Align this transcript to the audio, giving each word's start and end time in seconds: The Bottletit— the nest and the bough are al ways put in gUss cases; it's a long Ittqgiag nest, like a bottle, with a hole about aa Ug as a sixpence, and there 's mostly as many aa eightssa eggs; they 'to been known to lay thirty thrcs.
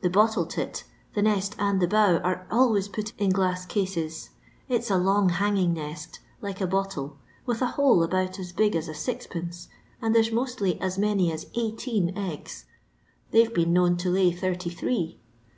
The 0.00 0.10
Bottletit— 0.10 0.82
the 1.14 1.22
nest 1.22 1.54
and 1.56 1.80
the 1.80 1.86
bough 1.86 2.18
are 2.24 2.44
al 2.50 2.72
ways 2.72 2.88
put 2.88 3.12
in 3.18 3.30
gUss 3.30 3.64
cases; 3.64 4.30
it's 4.68 4.90
a 4.90 4.98
long 4.98 5.30
Ittqgiag 5.30 5.74
nest, 5.74 6.18
like 6.40 6.60
a 6.60 6.66
bottle, 6.66 7.18
with 7.46 7.62
a 7.62 7.66
hole 7.78 8.02
about 8.02 8.40
aa 8.40 8.64
Ug 8.64 8.74
as 8.74 8.88
a 8.88 8.94
sixpence, 8.94 9.68
and 10.02 10.12
there 10.12 10.24
's 10.24 10.32
mostly 10.32 10.80
as 10.80 10.98
many 10.98 11.32
aa 11.32 11.36
eightssa 11.36 12.12
eggs; 12.16 12.64
they 13.30 13.44
'to 13.44 13.50
been 13.52 13.72
known 13.72 13.96
to 13.98 14.10
lay 14.10 14.32
thirty 14.32 14.70
thrcs. 14.70 15.18